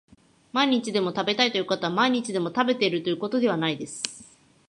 [0.51, 4.01] 毎日でも食べたいということは毎日でも食べているということではないです